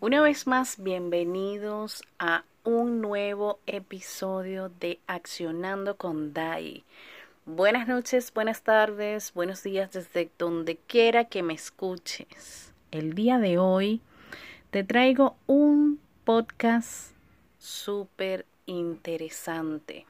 [0.00, 6.84] Una vez más, bienvenidos a un nuevo episodio de Accionando con Dai.
[7.44, 12.72] Buenas noches, buenas tardes, buenos días desde donde quiera que me escuches.
[12.92, 14.00] El día de hoy
[14.70, 17.10] te traigo un podcast
[17.58, 20.06] súper interesante.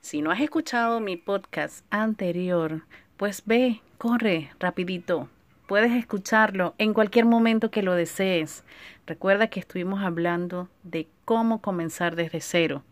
[0.00, 2.82] Si no has escuchado mi podcast anterior,
[3.16, 5.28] pues ve, corre rapidito
[5.66, 8.64] Puedes escucharlo en cualquier momento que lo desees.
[9.06, 12.82] Recuerda que estuvimos hablando de cómo comenzar desde cero.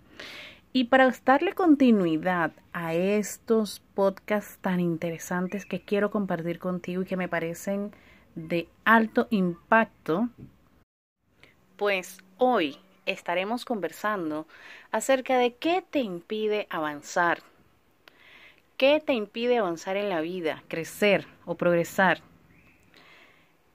[0.73, 7.19] Y para darle continuidad a estos podcasts tan interesantes que quiero compartir contigo y que
[7.19, 7.93] me parecen
[8.37, 10.31] de alto impacto,
[11.77, 14.47] pues hoy estaremos conversando
[14.91, 17.43] acerca de qué te impide avanzar.
[18.77, 22.23] ¿Qué te impide avanzar en la vida, crecer o progresar?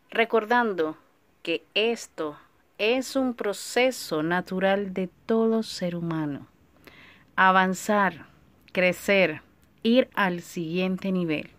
[0.10, 0.98] recordando
[1.44, 2.38] que esto
[2.78, 6.48] es un proceso natural de todo ser humano.
[7.36, 8.28] Avanzar,
[8.72, 9.42] crecer,
[9.84, 11.52] ir al siguiente nivel.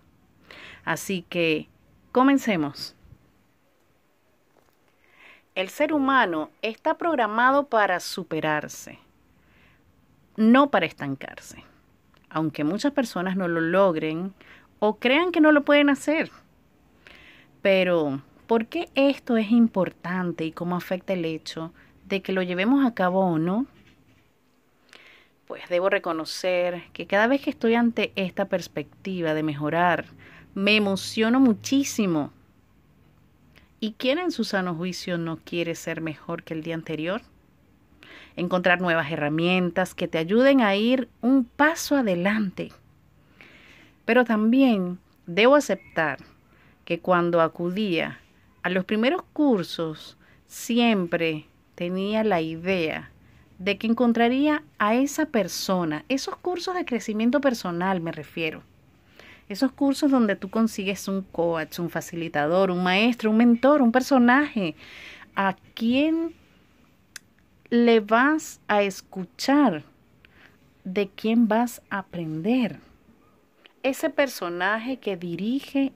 [0.84, 1.68] Así que,
[2.12, 2.94] comencemos.
[5.58, 9.00] El ser humano está programado para superarse,
[10.36, 11.64] no para estancarse,
[12.30, 14.32] aunque muchas personas no lo logren
[14.78, 16.30] o crean que no lo pueden hacer.
[17.60, 21.70] Pero ¿Por qué esto es importante y cómo afecta el hecho
[22.06, 23.66] de que lo llevemos a cabo o no?
[25.46, 30.06] Pues debo reconocer que cada vez que estoy ante esta perspectiva de mejorar,
[30.54, 32.32] me emociono muchísimo.
[33.80, 37.22] ¿Y quién en su sano juicio no quiere ser mejor que el día anterior?
[38.34, 42.72] Encontrar nuevas herramientas que te ayuden a ir un paso adelante.
[44.04, 46.18] Pero también debo aceptar
[46.84, 48.18] que cuando acudía
[48.62, 50.16] a los primeros cursos
[50.48, 51.46] siempre
[51.76, 53.12] tenía la idea
[53.60, 58.62] de que encontraría a esa persona, esos cursos de crecimiento personal me refiero,
[59.48, 64.74] esos cursos donde tú consigues un coach, un facilitador, un maestro, un mentor, un personaje,
[65.34, 66.34] a quien
[67.70, 69.84] le vas a escuchar,
[70.84, 72.80] de quién vas a aprender.
[73.82, 75.92] Ese personaje que dirige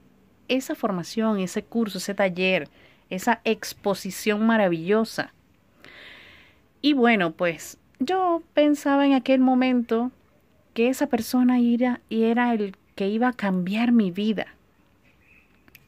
[0.49, 2.69] esa formación, ese curso, ese taller,
[3.11, 5.33] esa exposición maravillosa.
[6.81, 10.11] Y bueno, pues yo pensaba en aquel momento
[10.75, 14.55] que esa persona era, era el que iba a cambiar mi vida.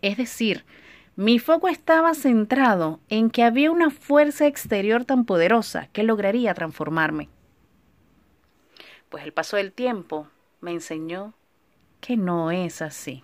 [0.03, 0.65] Es decir,
[1.17, 7.29] mi foco estaba centrado en que había una fuerza exterior tan poderosa que lograría transformarme.
[9.09, 10.29] Pues el paso del tiempo
[10.61, 11.35] me enseñó
[12.01, 13.23] que no es así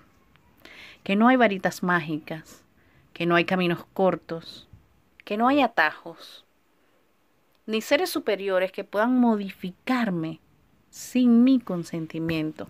[1.02, 2.64] que no hay varitas mágicas,
[3.12, 4.68] que no hay caminos cortos,
[5.24, 6.44] que no hay atajos,
[7.66, 10.40] ni seres superiores que puedan modificarme
[10.90, 12.68] sin mi consentimiento,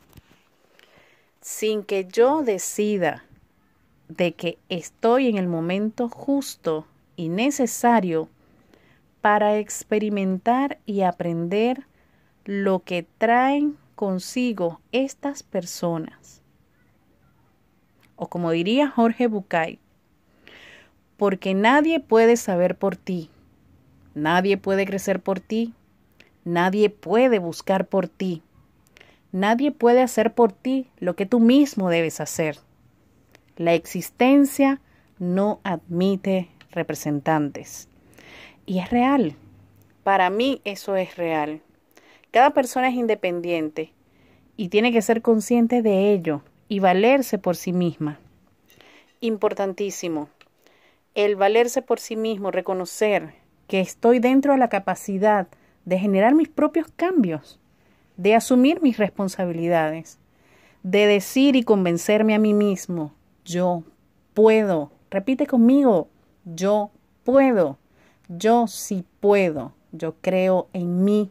[1.41, 3.25] sin que yo decida
[4.09, 6.87] de que estoy en el momento justo
[7.17, 8.29] y necesario
[9.21, 11.87] para experimentar y aprender
[12.45, 16.43] lo que traen consigo estas personas.
[18.17, 19.79] O como diría Jorge Bucay,
[21.17, 23.31] porque nadie puede saber por ti,
[24.15, 25.75] nadie puede crecer por ti,
[26.45, 28.43] nadie puede buscar por ti,
[29.33, 32.59] nadie puede hacer por ti lo que tú mismo debes hacer.
[33.57, 34.81] La existencia
[35.19, 37.89] no admite representantes.
[38.67, 39.37] Y es real.
[40.03, 41.61] Para mí eso es real.
[42.31, 43.93] Cada persona es independiente
[44.57, 48.19] y tiene que ser consciente de ello y valerse por sí misma.
[49.21, 50.29] Importantísimo.
[51.15, 53.35] El valerse por sí mismo, reconocer
[53.67, 55.49] que estoy dentro de la capacidad
[55.85, 57.60] de generar mis propios cambios,
[58.21, 60.19] de asumir mis responsabilidades,
[60.83, 63.15] de decir y convencerme a mí mismo,
[63.47, 63.83] yo
[64.35, 64.91] puedo.
[65.11, 66.09] Repite conmigo,
[66.45, 66.91] yo
[67.25, 67.79] puedo.
[68.29, 69.73] Yo sí puedo.
[69.91, 71.31] Yo creo en mí.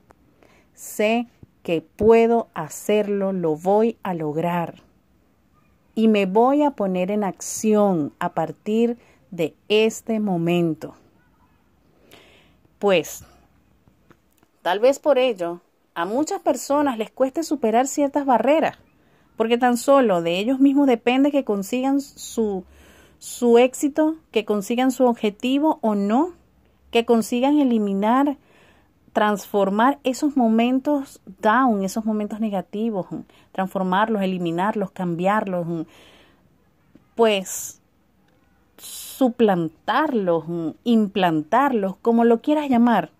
[0.73, 1.27] Sé
[1.61, 4.81] que puedo hacerlo, lo voy a lograr
[5.93, 8.97] y me voy a poner en acción a partir
[9.29, 10.95] de este momento.
[12.79, 13.23] Pues,
[14.63, 15.61] tal vez por ello,
[15.95, 18.77] a muchas personas les cueste superar ciertas barreras,
[19.35, 22.63] porque tan solo de ellos mismos depende que consigan su,
[23.17, 26.33] su éxito, que consigan su objetivo o no,
[26.91, 28.37] que consigan eliminar
[29.13, 33.07] transformar esos momentos down, esos momentos negativos,
[33.51, 35.87] transformarlos, eliminarlos, cambiarlos,
[37.15, 37.81] pues
[38.77, 40.45] suplantarlos,
[40.83, 43.11] implantarlos, como lo quieras llamar,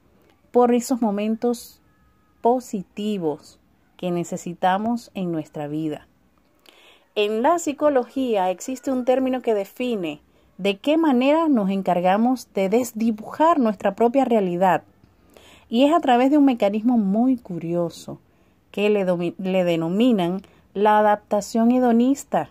[0.52, 1.79] por esos momentos
[2.42, 3.60] positivos
[3.98, 6.08] que necesitamos en nuestra vida.
[7.16, 10.22] En la psicología existe un término que define
[10.58, 14.84] de qué manera nos encargamos de desdibujar nuestra propia realidad.
[15.70, 18.20] Y es a través de un mecanismo muy curioso
[18.72, 19.06] que le,
[19.64, 20.42] denominan
[20.74, 22.50] la adaptación hedonista.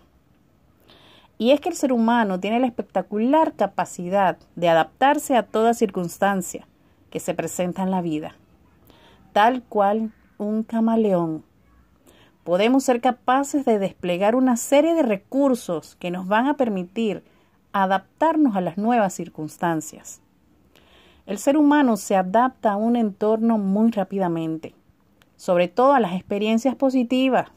[1.36, 6.66] Y es que el ser humano tiene la espectacular capacidad de adaptarse a toda circunstancia
[7.10, 8.36] que se presenta en la vida,
[9.32, 11.44] tal cual un camaleón
[12.48, 17.22] podemos ser capaces de desplegar una serie de recursos que nos van a permitir
[17.74, 20.22] adaptarnos a las nuevas circunstancias.
[21.26, 24.74] El ser humano se adapta a un entorno muy rápidamente,
[25.36, 27.50] sobre todo a las experiencias positivas,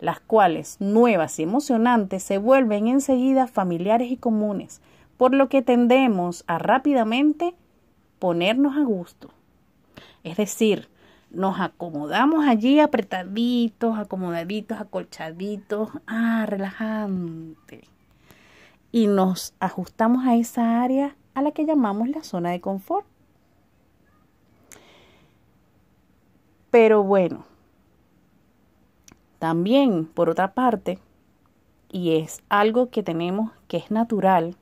[0.00, 4.80] las cuales, nuevas y emocionantes, se vuelven enseguida familiares y comunes,
[5.18, 7.54] por lo que tendemos a rápidamente
[8.18, 9.28] ponernos a gusto.
[10.28, 10.90] Es decir,
[11.30, 17.84] nos acomodamos allí apretaditos, acomodaditos, acolchaditos, ah, relajante.
[18.92, 23.06] Y nos ajustamos a esa área a la que llamamos la zona de confort.
[26.70, 27.46] Pero bueno,
[29.38, 30.98] también por otra parte,
[31.90, 34.56] y es algo que tenemos que es natural,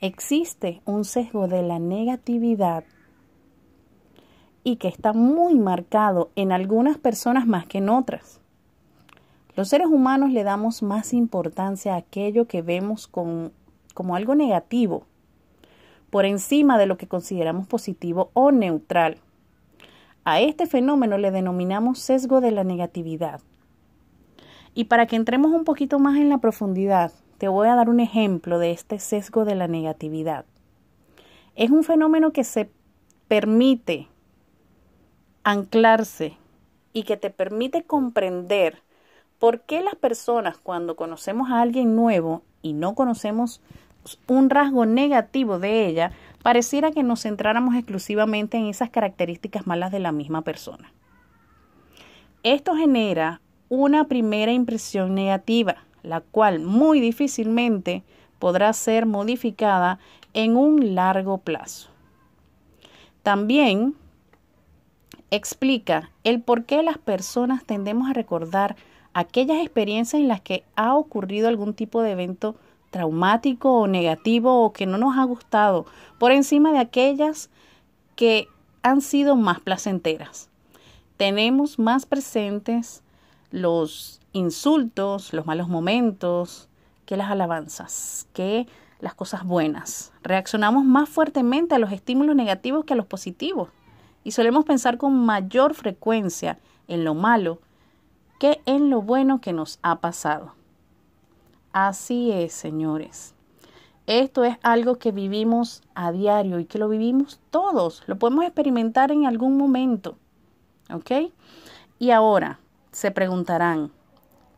[0.00, 2.82] existe un sesgo de la negatividad
[4.64, 8.40] y que está muy marcado en algunas personas más que en otras.
[9.54, 13.50] Los seres humanos le damos más importancia a aquello que vemos como
[14.14, 15.04] algo negativo,
[16.10, 19.18] por encima de lo que consideramos positivo o neutral.
[20.24, 23.40] A este fenómeno le denominamos sesgo de la negatividad.
[24.74, 27.98] Y para que entremos un poquito más en la profundidad, te voy a dar un
[28.00, 30.44] ejemplo de este sesgo de la negatividad.
[31.56, 32.70] Es un fenómeno que se
[33.26, 34.08] permite
[35.44, 36.36] anclarse
[36.92, 38.82] y que te permite comprender
[39.38, 43.60] por qué las personas cuando conocemos a alguien nuevo y no conocemos
[44.26, 46.12] un rasgo negativo de ella,
[46.42, 50.92] pareciera que nos centráramos exclusivamente en esas características malas de la misma persona.
[52.42, 58.02] Esto genera una primera impresión negativa, la cual muy difícilmente
[58.38, 59.98] podrá ser modificada
[60.34, 61.88] en un largo plazo.
[63.22, 63.94] También
[65.32, 68.76] explica el por qué las personas tendemos a recordar
[69.14, 72.54] aquellas experiencias en las que ha ocurrido algún tipo de evento
[72.90, 75.86] traumático o negativo o que no nos ha gustado,
[76.18, 77.48] por encima de aquellas
[78.14, 78.46] que
[78.82, 80.50] han sido más placenteras.
[81.16, 83.02] Tenemos más presentes
[83.50, 86.68] los insultos, los malos momentos,
[87.06, 88.66] que las alabanzas, que
[89.00, 90.12] las cosas buenas.
[90.22, 93.70] Reaccionamos más fuertemente a los estímulos negativos que a los positivos
[94.24, 96.58] y solemos pensar con mayor frecuencia
[96.88, 97.60] en lo malo
[98.38, 100.54] que en lo bueno que nos ha pasado.
[101.72, 103.34] Así es, señores.
[104.06, 108.02] Esto es algo que vivimos a diario y que lo vivimos todos.
[108.06, 110.16] Lo podemos experimentar en algún momento.
[110.92, 111.32] ¿Ok?
[111.98, 112.58] Y ahora
[112.90, 113.92] se preguntarán,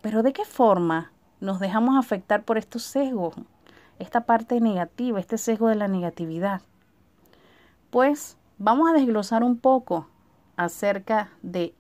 [0.00, 3.34] ¿pero de qué forma nos dejamos afectar por estos sesgos?
[3.98, 6.62] Esta parte negativa, este sesgo de la negatividad.
[7.90, 10.08] Pues vamos a desglosar un poco
[10.56, 11.74] acerca de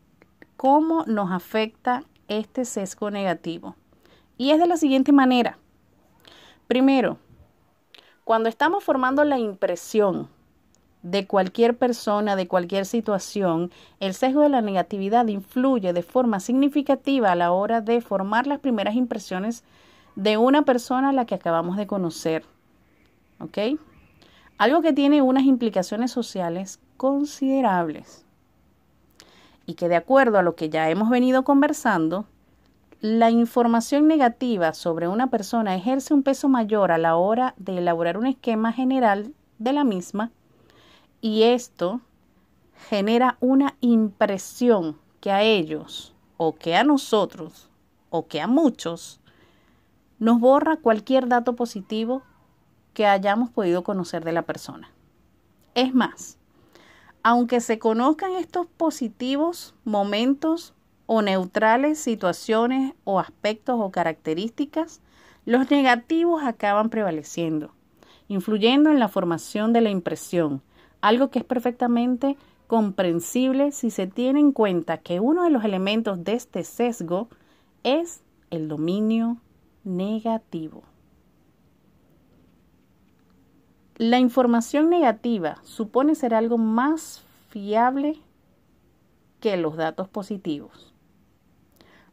[0.56, 3.76] cómo nos afecta este sesgo negativo.
[4.36, 5.58] Y es de la siguiente manera.
[6.66, 7.18] Primero,
[8.24, 10.28] cuando estamos formando la impresión
[11.02, 17.30] de cualquier persona, de cualquier situación, el sesgo de la negatividad influye de forma significativa
[17.30, 19.62] a la hora de formar las primeras impresiones
[20.16, 22.44] de una persona a la que acabamos de conocer.
[23.38, 23.58] ¿Ok?
[24.58, 28.24] Algo que tiene unas implicaciones sociales considerables
[29.66, 32.26] y que de acuerdo a lo que ya hemos venido conversando,
[33.00, 38.16] la información negativa sobre una persona ejerce un peso mayor a la hora de elaborar
[38.16, 40.30] un esquema general de la misma
[41.20, 42.00] y esto
[42.88, 47.68] genera una impresión que a ellos o que a nosotros
[48.10, 49.20] o que a muchos
[50.18, 52.22] nos borra cualquier dato positivo
[52.94, 54.90] que hayamos podido conocer de la persona.
[55.74, 56.38] Es más,
[57.22, 60.72] aunque se conozcan estos positivos momentos
[61.06, 65.00] o neutrales situaciones o aspectos o características,
[65.44, 67.72] los negativos acaban prevaleciendo,
[68.28, 70.62] influyendo en la formación de la impresión,
[71.00, 72.36] algo que es perfectamente
[72.66, 77.28] comprensible si se tiene en cuenta que uno de los elementos de este sesgo
[77.82, 79.36] es el dominio
[79.84, 80.82] negativo.
[83.96, 88.18] La información negativa supone ser algo más fiable
[89.38, 90.92] que los datos positivos,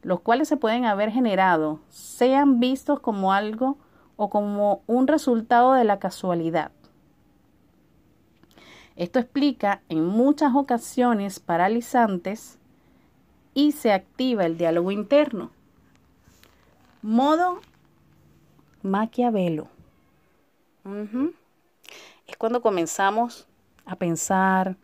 [0.02, 3.78] los cuales se pueden haber generado, sean vistos como algo
[4.16, 6.70] o como un resultado de la casualidad.
[8.94, 12.58] Esto explica en muchas ocasiones paralizantes
[13.54, 15.50] y se activa el diálogo interno.
[17.02, 17.60] Modo
[18.82, 19.66] Maquiavelo.
[22.26, 23.46] Es cuando comenzamos
[23.84, 24.76] a pensar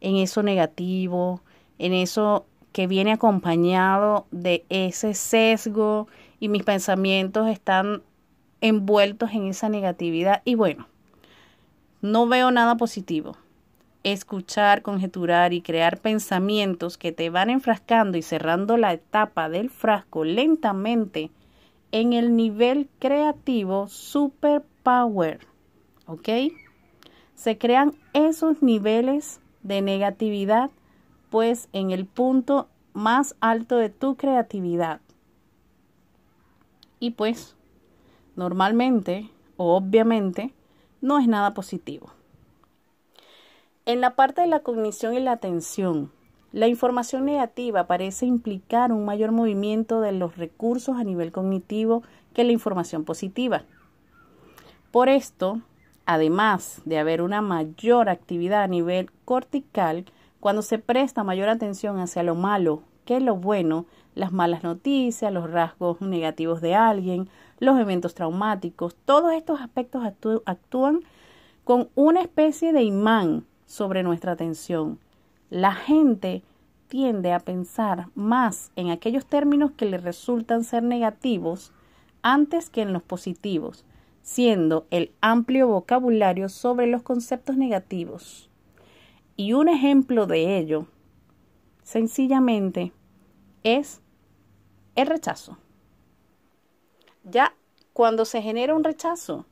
[0.00, 1.40] en eso negativo,
[1.78, 6.08] en eso que viene acompañado de ese sesgo
[6.40, 8.02] y mis pensamientos están
[8.60, 10.42] envueltos en esa negatividad.
[10.44, 10.88] Y bueno,
[12.00, 13.36] no veo nada positivo
[14.04, 20.24] escuchar, conjeturar y crear pensamientos que te van enfrascando y cerrando la etapa del frasco
[20.24, 21.30] lentamente
[21.92, 25.46] en el nivel creativo superpower.
[26.06, 26.28] ¿Ok?
[27.42, 30.70] Se crean esos niveles de negatividad
[31.28, 35.00] pues en el punto más alto de tu creatividad.
[37.00, 37.56] Y pues,
[38.36, 40.54] normalmente o obviamente,
[41.00, 42.12] no es nada positivo.
[43.86, 46.12] En la parte de la cognición y la atención,
[46.52, 52.44] la información negativa parece implicar un mayor movimiento de los recursos a nivel cognitivo que
[52.44, 53.64] la información positiva.
[54.92, 55.60] Por esto,
[56.06, 60.04] además de haber una mayor actividad a nivel cortical,
[60.40, 65.50] cuando se presta mayor atención hacia lo malo que lo bueno, las malas noticias, los
[65.50, 67.28] rasgos negativos de alguien,
[67.58, 70.04] los eventos traumáticos, todos estos aspectos
[70.46, 71.00] actúan
[71.64, 74.98] con una especie de imán sobre nuestra atención.
[75.50, 76.42] La gente
[76.88, 81.72] tiende a pensar más en aquellos términos que le resultan ser negativos
[82.22, 83.84] antes que en los positivos,
[84.22, 88.50] siendo el amplio vocabulario sobre los conceptos negativos.
[89.36, 90.86] Y un ejemplo de ello,
[91.82, 92.92] sencillamente,
[93.64, 94.00] es
[94.94, 95.58] el rechazo.
[97.24, 97.54] Ya
[97.92, 99.46] cuando se genera un rechazo,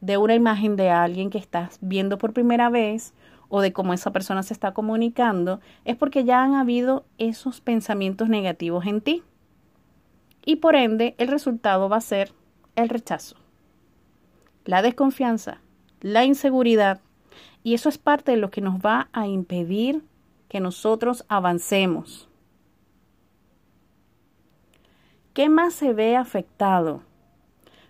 [0.00, 3.14] de una imagen de alguien que estás viendo por primera vez
[3.48, 8.28] o de cómo esa persona se está comunicando, es porque ya han habido esos pensamientos
[8.28, 9.22] negativos en ti.
[10.44, 12.32] Y por ende, el resultado va a ser
[12.76, 13.36] el rechazo,
[14.66, 15.60] la desconfianza,
[16.00, 17.00] la inseguridad.
[17.62, 20.04] Y eso es parte de lo que nos va a impedir
[20.48, 22.28] que nosotros avancemos.
[25.32, 27.02] ¿Qué más se ve afectado?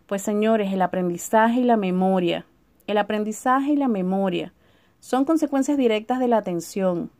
[0.06, 2.47] Pues señores, el aprendizaje y la memoria,
[2.87, 4.52] el aprendizaje y la memoria
[5.00, 7.11] son consecuencias directas de la atención.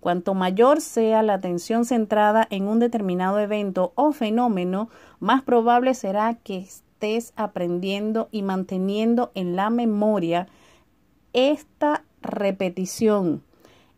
[0.00, 4.88] Cuanto mayor sea la atención centrada en un determinado evento o fenómeno,
[5.18, 6.66] más probable será que
[6.98, 10.48] estés aprendiendo y manteniendo en la memoria
[11.32, 13.44] esta repetición,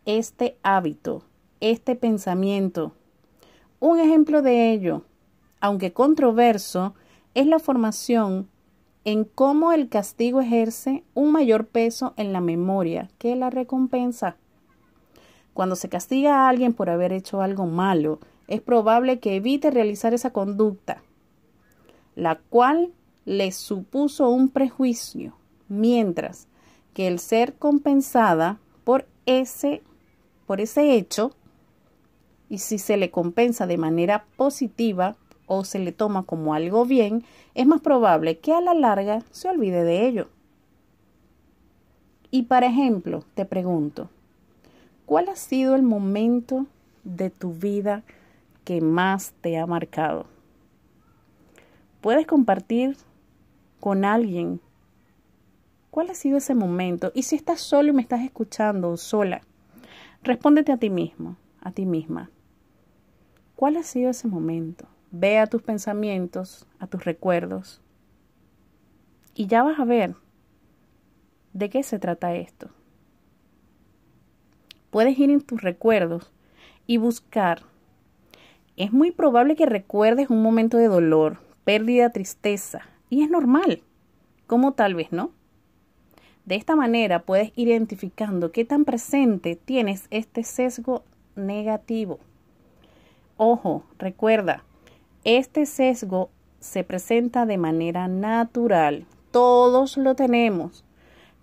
[0.04, 1.22] este hábito,
[1.60, 2.92] este pensamiento.
[3.78, 5.02] Un ejemplo de ello,
[5.60, 6.94] aunque controverso,
[7.32, 8.48] es la formación
[9.06, 14.36] en cómo el castigo ejerce un mayor peso en la memoria que la recompensa.
[15.54, 20.12] Cuando se castiga a alguien por haber hecho algo malo, es probable que evite realizar
[20.12, 21.02] esa conducta,
[22.20, 22.92] la cual
[23.24, 25.32] le supuso un prejuicio,
[25.68, 26.48] mientras
[26.92, 29.82] que el ser compensada por ese,
[30.46, 31.32] por ese hecho,
[32.50, 37.24] y si se le compensa de manera positiva, o se le toma como algo bien,
[37.54, 40.28] es más probable que a la larga se olvide de ello.
[42.30, 44.10] Y para ejemplo, te pregunto,
[45.06, 46.66] ¿cuál ha sido el momento
[47.02, 48.02] de tu vida
[48.64, 50.26] que más te ha marcado?
[52.00, 52.96] ¿Puedes compartir
[53.78, 54.60] con alguien
[55.90, 57.12] cuál ha sido ese momento?
[57.14, 59.42] Y si estás solo y me estás escuchando sola,
[60.22, 62.30] respóndete a ti mismo, a ti misma.
[63.54, 64.86] ¿Cuál ha sido ese momento?
[65.10, 67.82] Ve a tus pensamientos, a tus recuerdos,
[69.34, 70.14] y ya vas a ver
[71.52, 72.70] de qué se trata esto.
[74.90, 76.32] Puedes ir en tus recuerdos
[76.86, 77.62] y buscar.
[78.76, 83.84] Es muy probable que recuerdes un momento de dolor, pérdida, tristeza, y es normal,
[84.48, 85.30] como tal vez no.
[86.44, 91.04] De esta manera puedes ir identificando qué tan presente tienes este sesgo
[91.36, 92.18] negativo.
[93.36, 94.64] Ojo, recuerda,
[95.22, 99.06] este sesgo se presenta de manera natural.
[99.30, 100.84] Todos lo tenemos.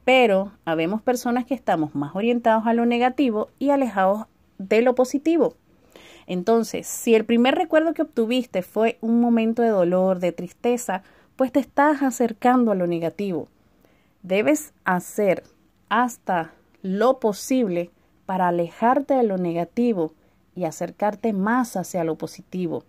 [0.03, 4.25] Pero habemos personas que estamos más orientados a lo negativo y alejados
[4.57, 5.55] de lo positivo.
[6.27, 11.01] Entonces, si el primer recuerdo que obtuviste fue un momento de dolor, de tristeza,
[11.37, 13.47] pues te estás acercando a lo negativo.
[14.23, 15.43] Debes hacer
[15.87, 17.91] hasta lo posible
[18.25, 20.13] para alejarte de lo negativo
[20.53, 22.83] y acercarte más hacia lo positivo.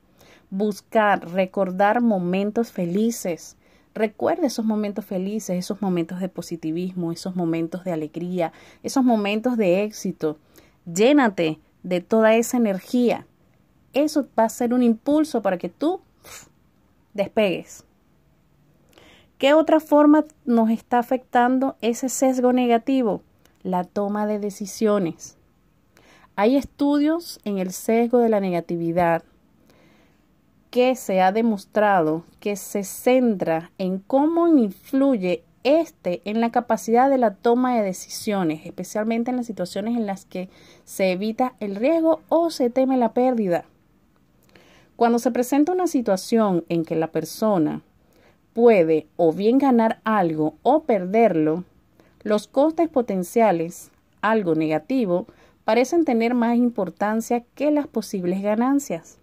[0.50, 3.56] Buscar, recordar momentos felices.
[3.94, 8.52] Recuerda esos momentos felices, esos momentos de positivismo, esos momentos de alegría,
[8.82, 10.38] esos momentos de éxito.
[10.92, 13.26] Llénate de toda esa energía.
[13.92, 16.00] Eso va a ser un impulso para que tú
[17.14, 17.84] despegues.
[19.38, 23.22] ¿Qué otra forma nos está afectando ese sesgo negativo?
[23.62, 25.36] La toma de decisiones.
[26.34, 29.22] Hay estudios en el sesgo de la negatividad
[30.70, 37.18] que se ha demostrado que se centra en cómo influye este en la capacidad de
[37.18, 40.48] la toma de decisiones, especialmente en las situaciones en las que
[40.84, 43.64] se evita el riesgo o se teme la pérdida.
[44.96, 47.82] Cuando se presenta una situación en que la persona
[48.54, 51.64] puede o bien ganar algo o perderlo,
[52.22, 53.90] los costes potenciales,
[54.22, 55.26] algo negativo,
[55.64, 59.18] parecen tener más importancia que las posibles ganancias.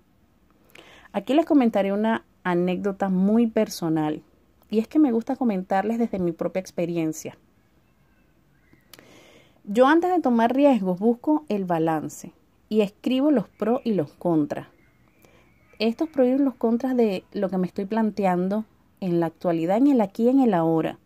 [1.12, 4.22] Aquí les comentaré una anécdota muy personal
[4.70, 7.38] y es que me gusta comentarles desde mi propia experiencia.
[9.64, 12.34] Yo antes de tomar riesgos busco el balance
[12.70, 14.68] y escribo los pros y los contras.
[15.80, 18.66] Estos pros y los contras de lo que me estoy planteando
[19.02, 21.00] en la actualidad, en el aquí en el ahora.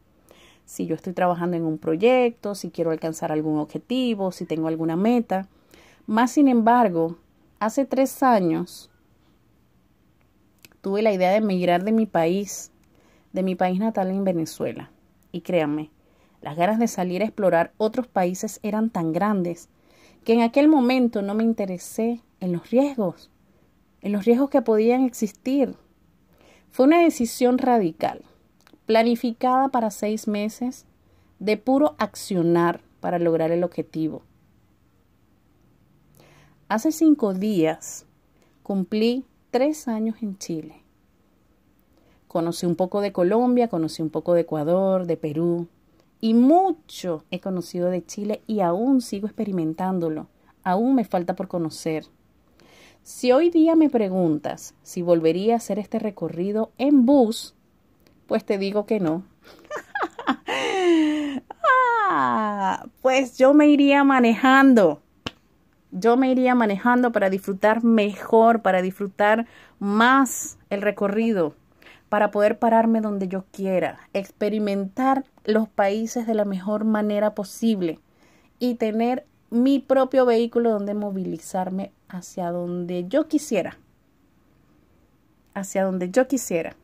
[0.66, 4.96] Si yo estoy trabajando en un proyecto, si quiero alcanzar algún objetivo, si tengo alguna
[4.96, 5.48] meta.
[6.06, 7.18] Más sin embargo,
[7.60, 8.92] hace tres años
[10.82, 12.72] tuve la idea de emigrar de mi país
[13.34, 14.92] de mi país natal en Venezuela.
[15.32, 15.92] Y créanme,
[16.42, 19.70] las ganas de salir a explorar otros países eran tan grandes
[20.24, 23.30] que en aquel momento no me interesé en los riesgos,
[24.02, 25.76] en los riesgos que podían existir.
[26.72, 28.24] Fue una decisión radical,
[28.86, 30.86] planificada para seis meses,
[31.40, 34.24] de puro accionar para lograr el objetivo.
[36.68, 38.06] Hace cinco días
[38.62, 40.84] cumplí tres años en Chile.
[42.30, 45.68] Conocí un poco de Colombia, conocí un poco de Ecuador, de Perú
[46.22, 50.28] y mucho he conocido de Chile y aún sigo experimentándolo.
[50.64, 52.06] Aún me falta por conocer.
[53.02, 57.56] Si hoy día me preguntas si volvería a hacer este recorrido en bus,
[58.28, 59.24] pues te digo que no.
[62.12, 65.02] ah, pues yo me iría manejando.
[65.90, 69.48] Yo me iría manejando para disfrutar mejor, para disfrutar
[69.80, 71.56] más el recorrido
[72.10, 78.00] para poder pararme donde yo quiera, experimentar los países de la mejor manera posible
[78.58, 83.78] y tener mi propio vehículo donde movilizarme hacia donde yo quisiera.
[85.54, 86.76] Hacia donde yo quisiera.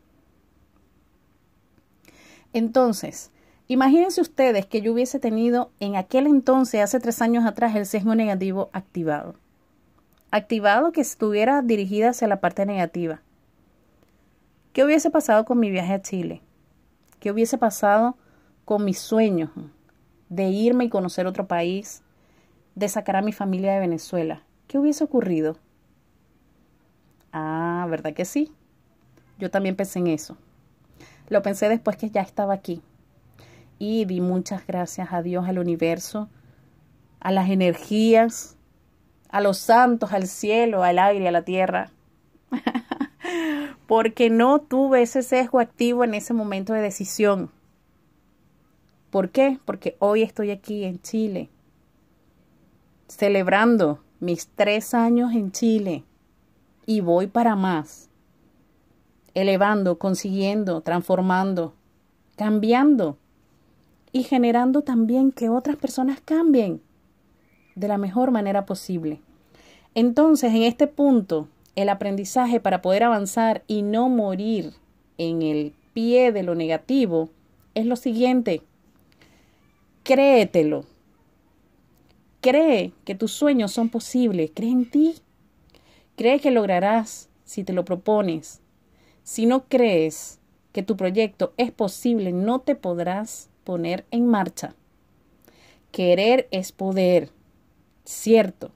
[2.53, 3.31] Entonces,
[3.67, 8.15] imagínense ustedes que yo hubiese tenido en aquel entonces, hace tres años atrás, el sesgo
[8.15, 9.35] negativo activado.
[10.31, 13.21] Activado que estuviera dirigida hacia la parte negativa.
[14.75, 16.41] ¿Qué hubiese pasado con mi viaje a Chile?
[17.21, 18.17] ¿Qué hubiese pasado
[18.65, 19.49] con mis sueños
[20.27, 22.03] de irme y conocer otro país,
[22.75, 24.43] de sacar a mi familia de Venezuela?
[24.67, 25.55] ¿Qué hubiese ocurrido?
[27.31, 28.51] Ah, ¿verdad que sí?
[29.39, 30.35] Yo también pensé en eso.
[31.29, 32.81] Lo pensé después que ya estaba aquí.
[33.79, 36.27] Y di muchas gracias a Dios, al universo,
[37.21, 38.57] a las energías,
[39.29, 41.91] a los santos, al cielo, al aire, a la tierra.
[43.95, 47.49] porque no tuve ese sesgo activo en ese momento de decisión.
[49.09, 49.57] ¿Por qué?
[49.63, 51.47] Porque hoy estoy aquí en Chile,
[53.07, 56.03] celebrando mis tres años en Chile
[56.85, 58.09] y voy para más,
[59.33, 61.73] elevando, consiguiendo, transformando,
[62.35, 63.17] cambiando
[64.11, 66.81] y generando también que otras personas cambien
[67.75, 69.21] de la mejor manera posible.
[69.93, 74.73] Entonces, en este punto, el aprendizaje para poder avanzar y no morir
[75.17, 77.29] en el pie de lo negativo
[77.73, 78.61] es lo siguiente.
[80.03, 80.85] Créetelo.
[82.41, 84.51] Cree que tus sueños son posibles.
[84.53, 85.15] Cree en ti.
[86.15, 88.61] Cree que lograrás si te lo propones.
[89.23, 90.39] Si no crees
[90.71, 94.75] que tu proyecto es posible, no te podrás poner en marcha.
[95.91, 97.29] Querer es poder,
[98.03, 98.71] cierto,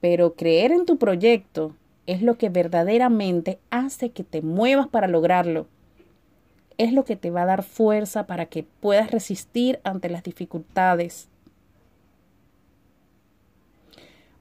[0.00, 1.74] pero creer en tu proyecto
[2.06, 5.66] es lo que verdaderamente hace que te muevas para lograrlo.
[6.76, 11.28] es lo que te va a dar fuerza para que puedas resistir ante las dificultades.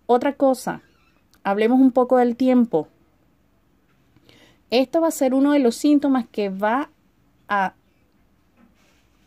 [0.07, 0.81] Otra cosa,
[1.43, 2.87] hablemos un poco del tiempo.
[4.71, 6.89] Esto va a ser uno de los síntomas que va
[7.47, 7.75] a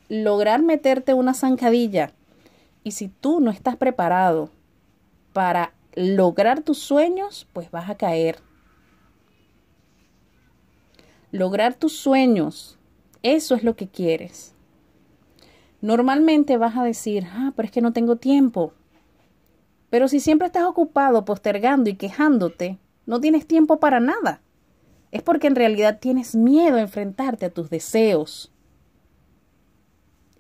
[0.09, 2.13] lograr meterte una zancadilla.
[2.83, 4.51] Y si tú no estás preparado
[5.33, 8.39] para lograr tus sueños, pues vas a caer.
[11.33, 12.79] Lograr tus sueños,
[13.23, 14.55] eso es lo que quieres.
[15.81, 18.75] Normalmente vas a decir, ah, pero es que no tengo tiempo.
[19.91, 24.43] Pero si siempre estás ocupado postergando y quejándote, no tienes tiempo para nada.
[25.13, 28.53] Es porque en realidad tienes miedo a enfrentarte a tus deseos.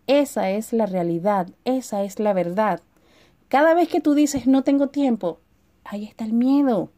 [0.06, 2.82] Esa es la realidad, esa es la verdad.
[3.48, 5.40] Cada vez que tú dices no tengo tiempo,
[5.88, 6.90] ahí está el miedo.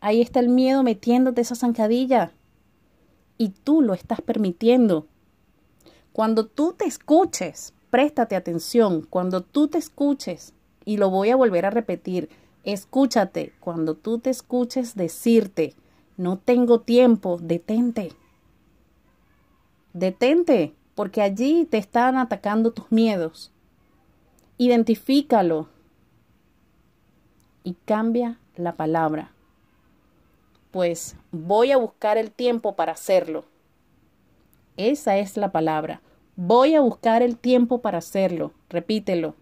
[0.00, 2.32] Ahí está el miedo metiéndote esa zancadilla.
[3.38, 5.06] Y tú lo estás permitiendo.
[6.12, 11.66] Cuando tú te escuches, préstate atención, cuando tú te escuches, y lo voy a volver
[11.66, 12.30] a repetir,
[12.64, 15.74] escúchate, cuando tú te escuches decirte,
[16.16, 18.12] no tengo tiempo, detente.
[19.92, 23.52] Detente, porque allí te están atacando tus miedos.
[24.58, 25.68] Identifícalo
[27.64, 29.32] y cambia la palabra.
[30.70, 33.44] Pues voy a buscar el tiempo para hacerlo.
[34.76, 36.00] Esa es la palabra.
[36.36, 38.52] Voy a buscar el tiempo para hacerlo.
[38.68, 39.34] Repítelo.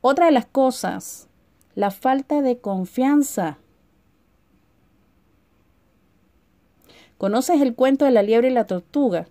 [0.00, 1.28] Otra de las cosas,
[1.74, 3.58] la falta de confianza.
[7.16, 9.26] ¿Conoces el cuento de la liebre y la tortuga?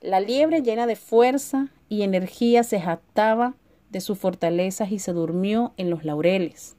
[0.00, 3.54] La liebre llena de fuerza y energía se jactaba
[3.94, 6.76] de sus fortalezas y se durmió en los laureles.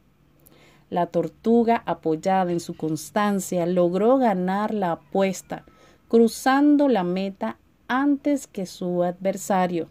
[0.89, 5.63] La tortuga, apoyada en su constancia, logró ganar la apuesta,
[6.10, 9.88] cruzando la meta antes que su adversario.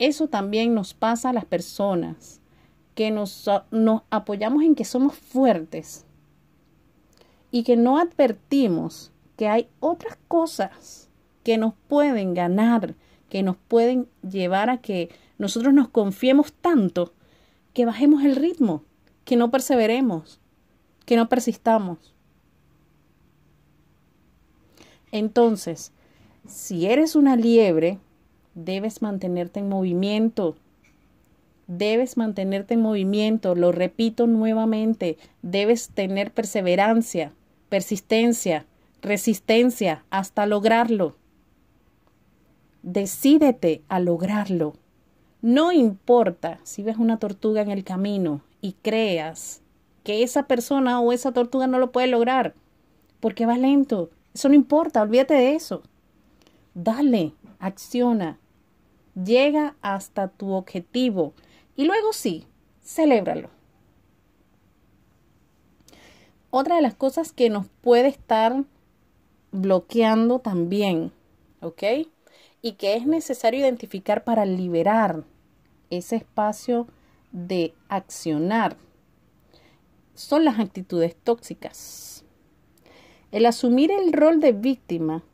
[0.00, 2.40] Eso también nos pasa a las personas
[2.96, 6.04] que nos, nos apoyamos en que somos fuertes
[7.52, 11.08] y que no advertimos que hay otras cosas
[11.44, 12.96] que nos pueden ganar,
[13.32, 17.14] que nos pueden llevar a que nosotros nos confiemos tanto
[17.72, 18.84] que bajemos el ritmo,
[19.24, 20.38] que no perseveremos,
[21.06, 22.12] que no persistamos.
[25.12, 25.92] Entonces,
[26.46, 27.98] si eres una liebre,
[28.54, 30.54] debes mantenerte en movimiento.
[31.66, 37.32] Debes mantenerte en movimiento, lo repito nuevamente, debes tener perseverancia,
[37.70, 38.66] persistencia,
[39.00, 41.16] resistencia hasta lograrlo.
[42.82, 44.74] Decídete a lograrlo.
[45.40, 49.62] No importa si ves una tortuga en el camino y creas
[50.04, 52.54] que esa persona o esa tortuga no lo puede lograr
[53.20, 54.10] porque va lento.
[54.34, 55.82] Eso no importa, olvídate de eso.
[56.74, 58.38] Dale, acciona,
[59.14, 61.34] llega hasta tu objetivo
[61.76, 62.46] y luego sí,
[62.82, 63.50] celébralo.
[66.50, 68.64] Otra de las cosas que nos puede estar
[69.52, 71.12] bloqueando también,
[71.60, 71.82] ¿ok?
[72.62, 75.24] Y que es necesario identificar para liberar
[75.90, 76.86] ese espacio
[77.32, 78.76] de accionar
[80.14, 82.24] son las actitudes tóxicas.
[83.32, 85.24] El asumir el rol de víctima,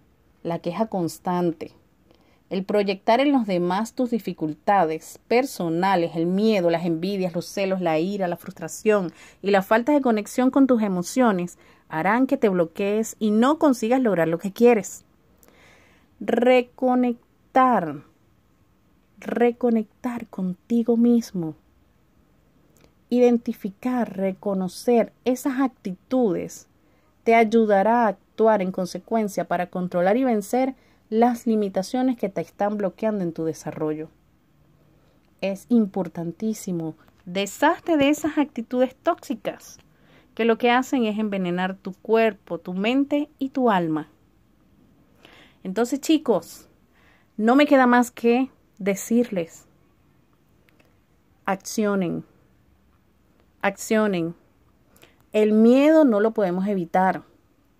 [0.42, 1.72] la queja constante,
[2.48, 7.98] el proyectar en los demás tus dificultades personales, el miedo, las envidias, los celos, la
[7.98, 9.12] ira, la frustración
[9.42, 14.00] y la falta de conexión con tus emociones harán que te bloquees y no consigas
[14.00, 15.04] lograr lo que quieres.
[16.20, 18.02] Reconectar,
[19.20, 21.54] reconectar contigo mismo.
[23.09, 26.66] Identificar, reconocer esas actitudes
[27.22, 30.74] te ayudará a actuar en consecuencia para controlar y vencer
[31.09, 34.09] las limitaciones que te están bloqueando en tu desarrollo.
[35.40, 36.96] Es importantísimo.
[37.26, 39.78] Deshazte de esas actitudes tóxicas
[40.35, 44.09] que lo que hacen es envenenar tu cuerpo, tu mente y tu alma.
[45.62, 46.68] Entonces, chicos,
[47.36, 49.66] no me queda más que decirles,
[51.44, 52.24] accionen,
[53.62, 54.34] accionen.
[55.32, 57.22] El miedo no lo podemos evitar.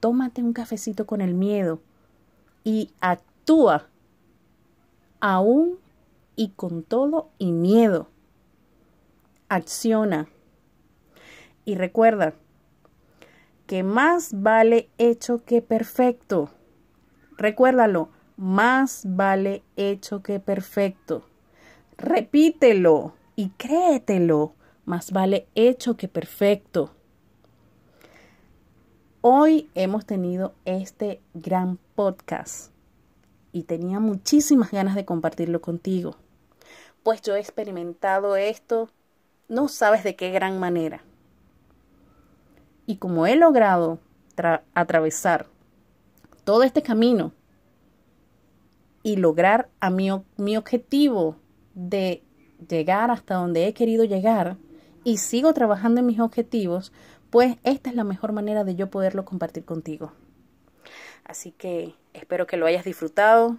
[0.01, 1.81] Tómate un cafecito con el miedo
[2.63, 3.89] y actúa
[5.21, 5.79] aún
[6.37, 8.09] y con todo y miedo.
[9.49, 10.29] Acciona.
[11.65, 12.35] Y recuerda
[13.67, 16.51] que más vale hecho que perfecto.
[17.39, 21.25] Recuérdalo, más vale hecho que perfecto.
[21.97, 26.91] Repítelo y créetelo, más vale hecho que perfecto.
[29.21, 32.73] hoy hemos tenido este gran podcast
[33.53, 36.17] y tenía muchísimas ganas de compartirlo contigo,
[37.03, 38.91] pues yo he experimentado esto,
[39.49, 41.03] no sabes de qué gran manera.
[42.87, 43.99] Y como he logrado
[44.75, 45.47] atravesar
[46.49, 47.35] todo este camino
[49.03, 50.09] y lograr a mi,
[50.39, 51.37] mi objetivo
[51.75, 52.23] de
[52.67, 54.57] llegar hasta donde he querido llegar
[55.05, 56.91] y sigo trabajando en mis objetivos,
[57.29, 60.15] pues esta es la mejor manera de yo poderlo compartir contigo.
[61.23, 63.59] Así que espero que lo hayas disfrutado.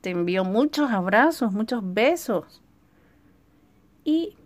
[0.00, 2.62] Te envío muchos abrazos, muchos besos.
[4.02, 4.38] Y